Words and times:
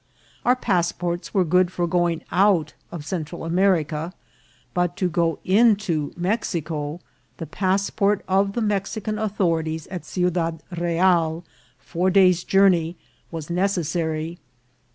Our 0.43 0.55
pass 0.55 0.91
ports 0.91 1.31
were 1.31 1.45
good 1.45 1.71
for 1.71 1.85
going 1.85 2.23
out 2.31 2.73
of 2.91 3.05
Central 3.05 3.45
America; 3.45 4.13
but 4.73 4.97
to 4.97 5.07
go 5.07 5.37
into 5.45 6.11
Mexico, 6.17 7.01
the 7.37 7.45
passport 7.45 8.25
of 8.27 8.53
the 8.53 8.61
Mexican 8.63 9.17
authori 9.17 9.73
ties 9.73 9.85
at 9.91 10.03
Ciudad 10.03 10.63
Real, 10.75 11.45
four 11.77 12.09
days' 12.09 12.43
journey, 12.43 12.95
was 13.29 13.51
necessary. 13.51 14.39